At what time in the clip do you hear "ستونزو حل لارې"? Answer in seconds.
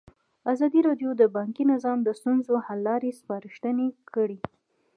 2.19-3.17